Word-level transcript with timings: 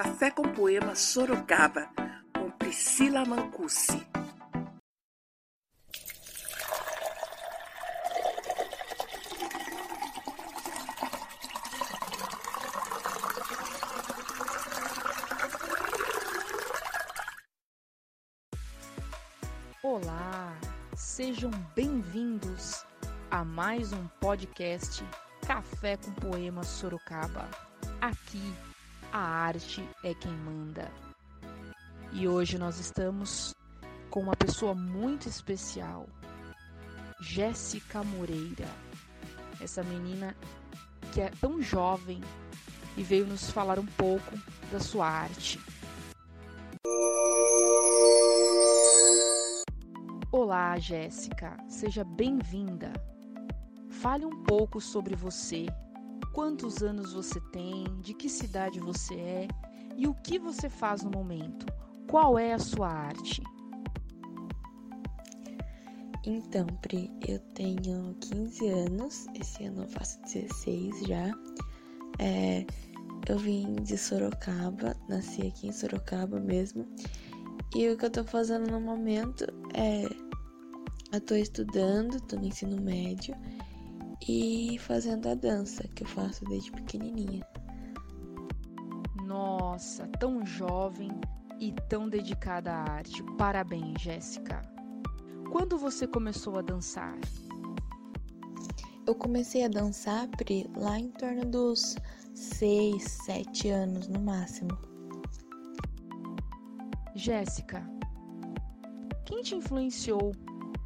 Café 0.00 0.30
com 0.30 0.44
Poema 0.44 0.94
Sorocaba, 0.94 1.90
com 2.32 2.48
Priscila 2.52 3.24
Mancusi. 3.24 4.06
Olá, 19.82 20.56
sejam 20.94 21.50
bem-vindos 21.74 22.86
a 23.32 23.44
mais 23.44 23.92
um 23.92 24.06
podcast 24.20 25.04
Café 25.44 25.96
com 25.96 26.12
Poema 26.12 26.62
Sorocaba. 26.62 27.50
Aqui 28.00 28.54
a 29.12 29.18
arte 29.18 29.88
é 30.02 30.14
quem 30.14 30.32
manda. 30.32 30.90
E 32.12 32.26
hoje 32.26 32.58
nós 32.58 32.78
estamos 32.78 33.54
com 34.10 34.20
uma 34.20 34.36
pessoa 34.36 34.74
muito 34.74 35.28
especial, 35.28 36.06
Jéssica 37.20 38.02
Moreira. 38.02 38.68
Essa 39.60 39.82
menina 39.82 40.36
que 41.12 41.20
é 41.20 41.30
tão 41.40 41.60
jovem 41.60 42.20
e 42.96 43.02
veio 43.02 43.26
nos 43.26 43.50
falar 43.50 43.78
um 43.78 43.86
pouco 43.86 44.32
da 44.70 44.80
sua 44.80 45.08
arte. 45.08 45.60
Olá, 50.30 50.78
Jéssica, 50.78 51.56
seja 51.68 52.04
bem-vinda. 52.04 52.92
Fale 53.90 54.24
um 54.24 54.42
pouco 54.44 54.80
sobre 54.80 55.16
você, 55.16 55.66
quantos 56.32 56.82
anos 56.82 57.12
você 57.12 57.40
tem, 57.52 57.84
de 58.00 58.14
que 58.14 58.28
cidade 58.28 58.80
você 58.80 59.14
é 59.14 59.48
e 59.96 60.06
o 60.06 60.14
que 60.14 60.38
você 60.38 60.68
faz 60.68 61.02
no 61.02 61.10
momento. 61.10 61.66
Qual 62.08 62.38
é 62.38 62.52
a 62.52 62.58
sua 62.58 62.88
arte? 62.88 63.42
Então, 66.24 66.66
Pri, 66.82 67.10
eu 67.26 67.38
tenho 67.54 68.14
15 68.20 68.68
anos, 68.68 69.26
esse 69.40 69.64
ano 69.64 69.82
eu 69.82 69.88
faço 69.88 70.20
16 70.22 71.06
já. 71.06 71.32
É, 72.18 72.66
eu 73.28 73.38
vim 73.38 73.74
de 73.76 73.96
Sorocaba, 73.96 74.96
nasci 75.08 75.46
aqui 75.46 75.68
em 75.68 75.72
Sorocaba 75.72 76.38
mesmo. 76.38 76.86
E 77.74 77.88
o 77.88 77.96
que 77.96 78.04
eu 78.06 78.10
tô 78.10 78.24
fazendo 78.24 78.70
no 78.70 78.80
momento 78.80 79.44
é. 79.74 80.04
Eu 81.10 81.20
tô 81.22 81.34
estudando, 81.34 82.20
tô 82.20 82.36
no 82.36 82.44
ensino 82.44 82.78
médio 82.78 83.34
e 84.28 84.78
fazendo 84.78 85.26
a 85.28 85.34
dança 85.34 85.88
que 85.88 86.02
eu 86.02 86.06
faço 86.06 86.44
desde 86.44 86.70
pequenininha. 86.70 87.46
Nossa, 89.24 90.06
tão 90.18 90.44
jovem 90.44 91.10
e 91.58 91.72
tão 91.88 92.08
dedicada 92.08 92.70
à 92.70 92.82
arte. 92.82 93.22
Parabéns, 93.38 94.00
Jéssica. 94.00 94.60
Quando 95.50 95.78
você 95.78 96.06
começou 96.06 96.58
a 96.58 96.62
dançar? 96.62 97.18
Eu 99.06 99.14
comecei 99.14 99.64
a 99.64 99.68
dançar, 99.68 100.28
Pri, 100.36 100.70
lá 100.76 100.98
em 100.98 101.10
torno 101.10 101.46
dos 101.46 101.96
6, 102.34 103.02
7 103.02 103.70
anos 103.70 104.08
no 104.08 104.20
máximo. 104.20 104.76
Jéssica, 107.14 107.82
quem 109.24 109.40
te 109.40 109.54
influenciou 109.54 110.32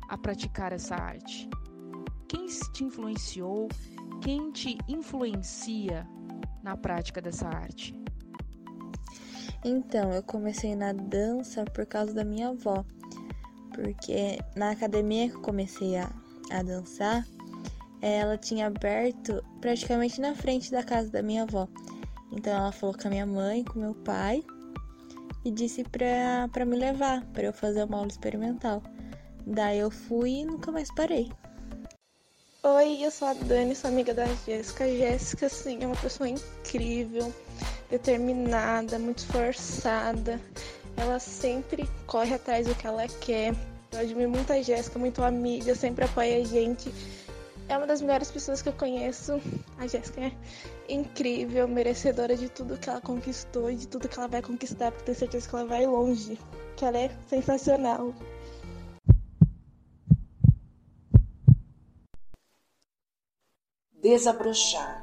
a 0.09 0.17
praticar 0.17 0.73
essa 0.73 0.95
arte? 0.95 1.51
Quem 2.33 2.47
te 2.47 2.85
influenciou? 2.85 3.69
Quem 4.23 4.51
te 4.53 4.79
influencia 4.89 6.09
na 6.63 6.75
prática 6.75 7.21
dessa 7.21 7.47
arte? 7.47 7.95
Então, 9.63 10.11
eu 10.11 10.23
comecei 10.23 10.75
na 10.75 10.95
dança 10.95 11.63
por 11.67 11.85
causa 11.85 12.15
da 12.15 12.25
minha 12.25 12.49
avó. 12.49 12.87
Porque 13.75 14.39
na 14.57 14.71
academia 14.71 15.29
que 15.29 15.37
eu 15.37 15.43
comecei 15.43 15.99
a, 15.99 16.11
a 16.51 16.63
dançar, 16.63 17.27
ela 18.01 18.39
tinha 18.39 18.69
aberto 18.69 19.45
praticamente 19.61 20.19
na 20.19 20.35
frente 20.35 20.71
da 20.71 20.83
casa 20.83 21.11
da 21.11 21.23
minha 21.23 21.43
avó. 21.43 21.69
Então 22.33 22.51
ela 22.51 22.73
falou 22.73 22.97
com 22.97 23.09
a 23.09 23.11
minha 23.11 23.27
mãe, 23.27 23.63
com 23.63 23.79
meu 23.79 23.95
pai 23.95 24.43
e 25.45 25.51
disse 25.51 25.85
pra, 25.85 26.49
pra 26.51 26.65
me 26.65 26.77
levar, 26.77 27.27
para 27.27 27.43
eu 27.43 27.53
fazer 27.53 27.85
uma 27.85 27.99
aula 27.99 28.09
experimental. 28.09 28.83
Daí 29.47 29.81
eu 29.81 29.91
fui 29.91 30.31
e 30.31 30.45
nunca 30.47 30.73
mais 30.73 30.91
parei. 30.95 31.31
Oi, 32.65 33.05
eu 33.05 33.11
sou 33.11 33.27
a 33.27 33.35
Dani, 33.35 33.75
sou 33.75 33.91
amiga 33.91 34.15
da 34.15 34.25
Jéssica. 34.47 34.87
Jéssica, 34.87 35.49
sim, 35.49 35.83
é 35.83 35.87
uma 35.87 35.97
pessoa 35.97 36.29
incrível, 36.29 37.35
determinada, 37.91 39.01
muito 39.01 39.19
esforçada. 39.19 40.41
Ela 40.97 41.19
sempre 41.19 41.91
corre 42.07 42.35
atrás 42.35 42.69
do 42.69 42.75
que 42.77 42.87
ela 42.87 43.09
quer. 43.09 43.53
Eu 43.91 43.99
admiro 43.99 44.31
muito 44.31 44.53
a 44.53 44.63
Jéssica, 44.63 44.97
muito 44.97 45.25
amiga, 45.25 45.75
sempre 45.75 46.05
apoia 46.05 46.41
a 46.41 46.45
gente. 46.45 46.95
É 47.69 47.77
uma 47.77 47.85
das 47.85 48.01
melhores 48.01 48.31
pessoas 48.31 48.63
que 48.63 48.69
eu 48.69 48.75
conheço. 48.75 49.41
A 49.77 49.89
Jéssica 49.89 50.21
é 50.21 50.33
incrível, 50.89 51.67
merecedora 51.67 52.37
de 52.37 52.49
tudo 52.49 52.79
que 52.79 52.89
ela 52.89 53.01
conquistou 53.01 53.73
e 53.73 53.75
de 53.75 53.89
tudo 53.89 54.09
que 54.09 54.17
ela 54.17 54.29
vai 54.29 54.41
conquistar, 54.41 54.93
porque 54.93 55.07
tenho 55.07 55.19
certeza 55.19 55.49
que 55.49 55.57
ela 55.57 55.65
vai 55.65 55.85
longe. 55.85 56.39
Que 56.77 56.85
ela 56.85 56.97
é 56.99 57.11
sensacional. 57.29 58.15
Desabrochar. 64.03 65.01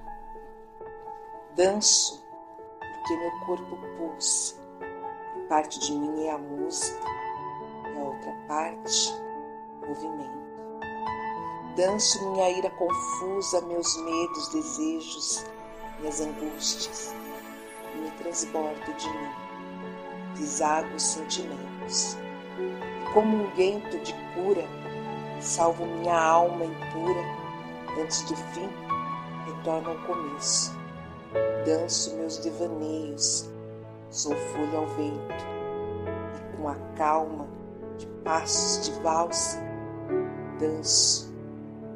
Danço 1.56 2.22
porque 2.82 3.16
meu 3.16 3.32
corpo 3.46 3.78
pulsa. 3.98 4.56
Parte 5.48 5.80
de 5.80 5.94
mim 5.94 6.26
é 6.26 6.32
a 6.32 6.38
música 6.38 7.08
e 7.86 7.98
a 7.98 8.04
outra 8.04 8.34
parte, 8.46 9.14
movimento. 9.88 10.50
Danço 11.78 12.30
minha 12.30 12.50
ira 12.50 12.70
confusa, 12.72 13.62
meus 13.62 13.96
medos, 14.04 14.50
desejos, 14.50 15.46
minhas 16.00 16.20
angústias, 16.20 17.16
e 17.96 17.98
me 18.00 18.12
transbordo 18.12 18.94
de 18.98 19.08
mim, 19.08 19.32
desago 20.36 20.94
os 20.94 21.04
sentimentos. 21.04 22.18
E 22.58 23.14
como 23.14 23.46
um 23.46 23.50
guento 23.52 23.98
de 24.00 24.14
cura, 24.34 24.68
salvo 25.40 25.86
minha 25.86 26.20
alma 26.20 26.66
impura, 26.66 27.24
antes 27.98 28.24
do 28.24 28.36
fim, 28.36 28.89
retorno 29.50 29.90
ao 29.90 29.98
começo. 30.06 30.78
Danço 31.66 32.16
meus 32.16 32.38
devaneios, 32.38 33.50
sou 34.10 34.36
folha 34.36 34.80
ao 34.80 34.88
vento, 34.88 35.46
e 36.36 36.58
com 36.58 36.68
a 36.68 36.76
calma 36.96 37.48
de 37.98 38.08
passos 38.24 38.86
de 38.86 39.02
valsa, 39.02 39.59
danço 40.59 41.34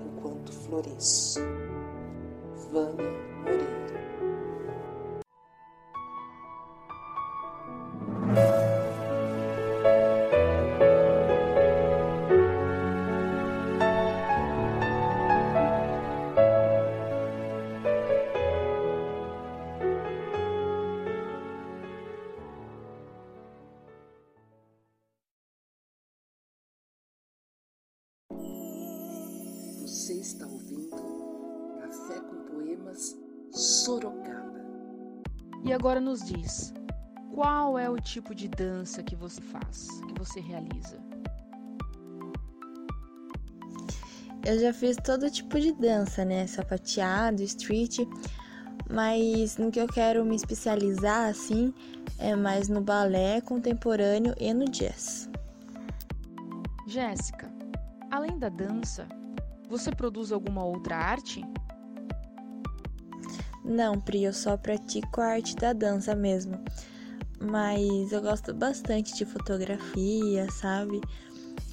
enquanto 0.05 0.51
floresço. 0.51 1.39
Vânia 2.71 3.11
Moreira 3.39 4.02
Você 30.03 30.15
está 30.15 30.45
ouvindo 30.45 30.97
Café 31.79 32.19
com 32.19 32.35
Poemas 32.51 33.15
Sorocaba. 33.53 34.59
E 35.63 35.71
agora 35.71 36.01
nos 36.01 36.25
diz, 36.25 36.73
qual 37.33 37.79
é 37.79 37.89
o 37.89 37.95
tipo 37.95 38.35
de 38.35 38.49
dança 38.49 39.01
que 39.01 39.15
você 39.15 39.39
faz, 39.39 39.87
que 40.05 40.19
você 40.19 40.41
realiza? 40.41 40.99
Eu 44.45 44.59
já 44.59 44.73
fiz 44.73 44.97
todo 44.97 45.31
tipo 45.31 45.57
de 45.57 45.71
dança, 45.71 46.25
né? 46.25 46.47
Sapateado, 46.47 47.41
street, 47.41 47.99
mas 48.91 49.55
no 49.55 49.71
que 49.71 49.79
eu 49.79 49.87
quero 49.87 50.25
me 50.25 50.35
especializar 50.35 51.29
assim 51.29 51.73
é 52.19 52.35
mais 52.35 52.67
no 52.67 52.81
balé 52.81 53.39
contemporâneo 53.39 54.35
e 54.37 54.53
no 54.53 54.65
jazz. 54.65 55.29
Jéssica, 56.87 57.49
além 58.11 58.37
da 58.37 58.49
dança, 58.49 59.07
você 59.73 59.89
produz 59.89 60.31
alguma 60.31 60.63
outra 60.63 60.95
arte? 60.95 61.43
Não, 63.65 63.99
Pri, 63.99 64.23
eu 64.23 64.33
só 64.33 64.55
pratico 64.55 65.19
a 65.19 65.25
arte 65.25 65.55
da 65.55 65.73
dança 65.73 66.15
mesmo. 66.15 66.63
Mas 67.39 68.11
eu 68.11 68.21
gosto 68.21 68.53
bastante 68.53 69.15
de 69.15 69.25
fotografia, 69.25 70.49
sabe? 70.51 71.01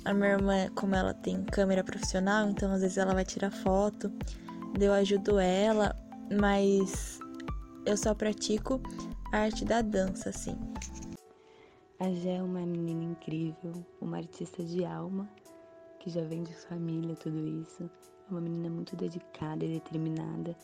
A 0.07 0.15
minha 0.15 0.31
irmã, 0.31 0.69
como 0.75 0.95
ela 0.95 1.13
tem 1.13 1.45
câmera 1.45 1.85
profissional, 1.85 2.49
então 2.49 2.73
às 2.73 2.81
vezes 2.81 2.97
ela 2.97 3.13
vai 3.13 3.25
tirar 3.25 3.51
foto, 3.51 4.11
eu 4.81 4.95
ajudo 4.95 5.39
ela, 5.39 5.95
mas 6.41 7.19
eu 7.85 7.99
só 7.99 8.15
pratico 8.15 8.81
a 9.31 9.41
arte 9.41 9.65
da 9.65 9.83
dança, 9.83 10.31
assim. 10.31 10.57
A 11.99 12.09
Gé 12.11 12.37
é 12.37 12.43
uma 12.43 12.61
menina 12.61 13.05
incrível, 13.05 13.85
uma 14.01 14.17
artista 14.17 14.65
de 14.65 14.87
alma, 14.87 15.29
que 16.01 16.11
já 16.11 16.23
vem 16.25 16.43
de 16.43 16.55
família, 16.55 17.15
tudo 17.15 17.47
isso. 17.47 17.85
É 17.85 18.31
uma 18.31 18.41
menina 18.41 18.71
muito 18.71 18.97
dedicada 18.97 19.65
e 19.65 19.75
determinada. 19.75 20.57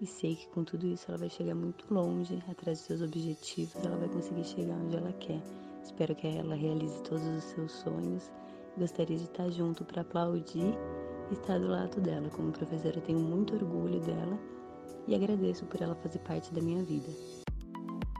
E 0.00 0.06
sei 0.06 0.36
que 0.36 0.48
com 0.50 0.62
tudo 0.62 0.86
isso 0.86 1.06
ela 1.08 1.18
vai 1.18 1.28
chegar 1.28 1.54
muito 1.54 1.92
longe, 1.92 2.42
atrás 2.48 2.78
dos 2.78 2.86
seus 2.86 3.02
objetivos, 3.02 3.74
ela 3.84 3.96
vai 3.96 4.08
conseguir 4.08 4.44
chegar 4.44 4.74
onde 4.76 4.96
ela 4.96 5.12
quer. 5.14 5.42
Espero 5.82 6.14
que 6.14 6.26
ela 6.26 6.54
realize 6.54 7.02
todos 7.02 7.26
os 7.26 7.44
seus 7.44 7.72
sonhos. 7.72 8.30
Gostaria 8.78 9.16
de 9.16 9.24
estar 9.24 9.50
junto 9.50 9.84
para 9.84 10.02
aplaudir 10.02 10.74
e 11.30 11.34
estar 11.34 11.58
do 11.58 11.68
lado 11.68 12.00
dela. 12.00 12.28
Como 12.30 12.52
professora, 12.52 13.00
tenho 13.00 13.18
muito 13.18 13.54
orgulho 13.54 14.00
dela 14.00 14.38
e 15.08 15.14
agradeço 15.14 15.64
por 15.66 15.80
ela 15.80 15.94
fazer 15.96 16.18
parte 16.20 16.52
da 16.52 16.60
minha 16.60 16.82
vida. 16.84 17.08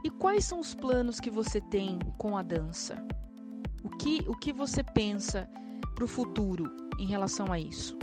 E 0.03 0.09
quais 0.09 0.45
são 0.45 0.59
os 0.59 0.73
planos 0.73 1.19
que 1.19 1.29
você 1.29 1.61
tem 1.61 1.99
com 2.17 2.37
a 2.37 2.41
dança? 2.41 2.97
O 3.83 3.89
que, 3.89 4.25
o 4.27 4.35
que 4.35 4.51
você 4.51 4.83
pensa 4.83 5.47
para 5.97 6.05
o 6.05 6.07
futuro 6.07 6.71
em 6.99 7.07
relação 7.07 7.51
a 7.51 7.59
isso? 7.59 7.97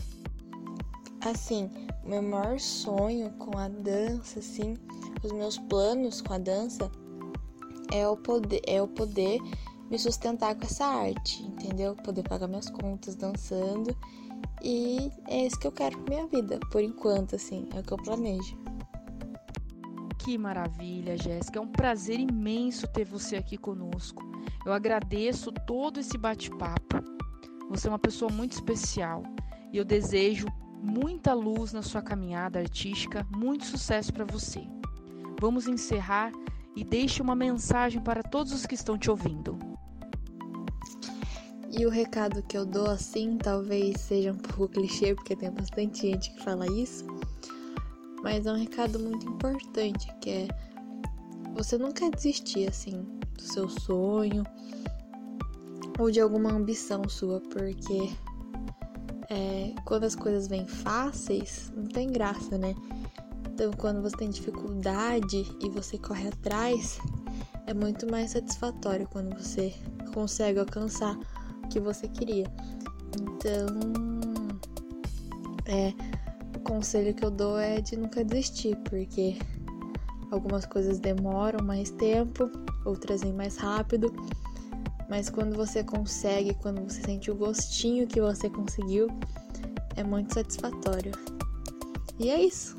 Assim, 1.21 1.71
meu 2.05 2.21
maior 2.21 2.59
sonho 2.59 3.31
com 3.39 3.57
a 3.57 3.69
dança, 3.69 4.41
assim, 4.41 4.75
os 5.23 5.31
meus 5.31 5.57
planos 5.59 6.21
com 6.21 6.35
a 6.35 6.39
dança 6.39 6.91
é 7.93 8.07
o 8.09 8.17
poder, 8.17 8.61
é 8.67 8.83
o 8.83 8.89
poder 8.89 9.41
me 9.89 9.97
sustentar 9.97 10.57
com 10.57 10.65
essa 10.65 10.85
arte, 10.85 11.45
entendeu? 11.45 11.95
Poder 11.95 12.25
pagar 12.25 12.49
minhas 12.49 12.69
contas 12.69 13.15
dançando. 13.15 13.97
E 14.61 15.13
é 15.29 15.47
isso 15.47 15.61
que 15.61 15.67
eu 15.67 15.73
quero 15.73 15.97
pra 15.99 16.17
minha 16.17 16.27
vida, 16.27 16.59
por 16.73 16.83
enquanto, 16.83 17.37
assim, 17.37 17.69
é 17.77 17.79
o 17.79 17.83
que 17.85 17.93
eu 17.93 17.99
planejo. 17.99 18.59
Que 20.19 20.37
maravilha, 20.37 21.17
Jéssica. 21.17 21.61
É 21.61 21.63
um 21.63 21.71
prazer 21.71 22.19
imenso 22.19 22.89
ter 22.89 23.05
você 23.05 23.37
aqui 23.37 23.57
conosco. 23.57 24.21
Eu 24.67 24.73
agradeço 24.73 25.53
todo 25.53 26.01
esse 26.01 26.19
bate-papo. 26.19 27.15
Você 27.71 27.87
é 27.89 27.91
uma 27.91 27.99
pessoa 27.99 28.31
muito 28.31 28.53
especial 28.53 29.23
e 29.73 29.77
eu 29.77 29.85
desejo 29.85 30.47
muita 30.83 31.33
luz 31.33 31.73
na 31.73 31.83
sua 31.83 32.03
caminhada 32.03 32.59
artística, 32.59 33.27
muito 33.35 33.65
sucesso 33.65 34.13
para 34.13 34.25
você. 34.25 34.63
Vamos 35.41 35.67
encerrar 35.67 36.31
e 36.77 36.85
deixe 36.85 37.23
uma 37.23 37.35
mensagem 37.35 38.01
para 38.01 38.23
todos 38.23 38.53
os 38.53 38.67
que 38.67 38.75
estão 38.75 38.99
te 38.99 39.11
ouvindo. 39.11 39.59
E 41.77 41.85
o 41.87 41.91
recado 41.91 42.43
que 42.43 42.57
eu 42.57 42.65
dou 42.65 42.87
assim, 42.87 43.37
talvez 43.37 44.01
seja 44.01 44.33
um 44.33 44.37
pouco 44.37 44.69
clichê, 44.75 45.15
porque 45.15 45.35
tem 45.35 45.51
bastante 45.51 46.03
gente 46.03 46.33
que 46.33 46.45
fala 46.45 46.67
isso, 46.71 47.05
mas 48.23 48.47
é 48.47 48.53
um 48.53 48.57
recado 48.57 48.99
muito 49.01 49.27
importante, 49.27 50.07
que 50.21 50.31
é 50.31 50.49
você 51.55 51.79
nunca 51.79 52.11
desistir 52.11 52.69
assim 52.69 53.03
do 53.37 53.43
seu 53.43 53.69
sonho 53.69 54.45
ou 55.99 56.11
de 56.11 56.21
alguma 56.21 56.51
ambição 56.51 57.09
sua, 57.09 57.41
porque 57.41 58.11
é, 59.31 59.75
quando 59.85 60.05
as 60.05 60.15
coisas 60.15 60.49
vêm 60.49 60.67
fáceis, 60.67 61.73
não 61.77 61.85
tem 61.85 62.11
graça, 62.11 62.59
né? 62.59 62.75
Então, 63.49 63.71
quando 63.73 64.03
você 64.03 64.17
tem 64.17 64.31
dificuldade 64.31 65.47
e 65.63 65.69
você 65.71 65.97
corre 65.97 66.29
atrás, 66.29 66.99
é 67.67 67.75
muito 67.75 68.11
mais 68.11 68.33
satisfatório 68.33 69.07
quando 69.13 69.37
você 69.37 69.73
consegue 70.13 70.59
alcançar 70.59 71.17
o 71.65 71.69
que 71.69 71.79
você 71.79 72.09
queria. 72.09 72.47
Então, 73.17 73.67
é, 75.67 75.95
conselho 76.65 77.15
que 77.15 77.25
eu 77.25 77.31
dou 77.31 77.59
é 77.59 77.81
de 77.81 77.97
nunca 77.97 78.25
desistir, 78.25 78.77
porque 78.89 79.37
algumas 80.31 80.67
coisas 80.67 80.99
demoram 80.99 81.65
mais 81.65 81.91
tempo, 81.91 82.51
outras 82.85 83.21
vêm 83.21 83.33
mais 83.33 83.57
rápido, 83.57 84.13
mas 85.09 85.29
quando 85.31 85.55
você 85.57 85.83
consegue, 85.83 86.55
quando 86.55 86.81
você 86.83 87.03
sente 87.03 87.31
o 87.31 87.35
gostinho 87.35 88.07
que 88.07 88.21
você 88.21 88.49
conseguiu, 88.49 89.09
é 89.97 90.03
muito 90.03 90.35
satisfatório. 90.35 91.13
E 92.19 92.31
é 92.31 92.41
isso. 92.41 92.77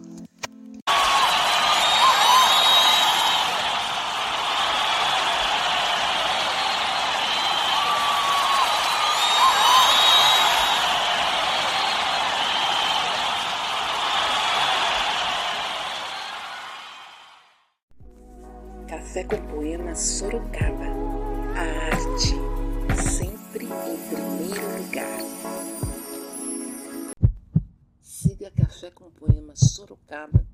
Café 18.88 19.24
com 19.24 19.38
Poema 19.48 19.96
Sorocaba. 19.96 20.95
Sorocaba 29.56 29.98
também 30.30 30.36
no 30.36 30.44
Instagram. 30.44 30.45